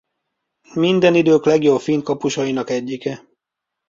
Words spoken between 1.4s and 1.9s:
legjobb